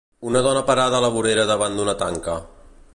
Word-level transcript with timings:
Una 0.29 0.39
dona 0.47 0.63
parada 0.69 0.97
a 0.99 1.01
la 1.05 1.11
vorera 1.17 1.47
davant 1.53 1.79
d'una 1.81 1.97
tanca. 2.05 2.39